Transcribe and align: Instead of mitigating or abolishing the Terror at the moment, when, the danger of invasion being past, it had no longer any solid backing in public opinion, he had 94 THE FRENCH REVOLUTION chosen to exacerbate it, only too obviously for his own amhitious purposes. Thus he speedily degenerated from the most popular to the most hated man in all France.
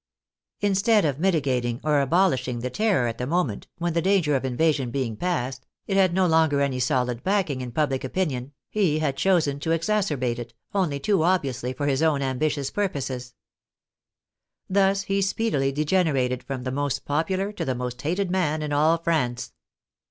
Instead 0.61 1.05
of 1.05 1.19
mitigating 1.19 1.79
or 1.83 2.01
abolishing 2.01 2.61
the 2.61 2.71
Terror 2.71 3.07
at 3.07 3.19
the 3.19 3.27
moment, 3.27 3.67
when, 3.77 3.93
the 3.93 4.01
danger 4.01 4.35
of 4.35 4.43
invasion 4.43 4.89
being 4.89 5.15
past, 5.15 5.67
it 5.85 5.95
had 5.95 6.11
no 6.11 6.25
longer 6.25 6.59
any 6.59 6.79
solid 6.79 7.23
backing 7.23 7.61
in 7.61 7.71
public 7.71 8.03
opinion, 8.03 8.51
he 8.71 8.97
had 8.97 9.09
94 9.09 9.11
THE 9.11 9.11
FRENCH 9.19 9.45
REVOLUTION 9.47 9.59
chosen 9.59 9.59
to 9.59 9.79
exacerbate 9.79 10.39
it, 10.39 10.53
only 10.73 10.99
too 10.99 11.21
obviously 11.21 11.71
for 11.73 11.85
his 11.85 12.01
own 12.01 12.21
amhitious 12.23 12.71
purposes. 12.73 13.35
Thus 14.67 15.03
he 15.03 15.21
speedily 15.21 15.71
degenerated 15.71 16.41
from 16.41 16.63
the 16.63 16.71
most 16.71 17.05
popular 17.05 17.51
to 17.51 17.63
the 17.63 17.75
most 17.75 18.01
hated 18.01 18.31
man 18.31 18.63
in 18.63 18.73
all 18.73 18.97
France. 18.97 19.53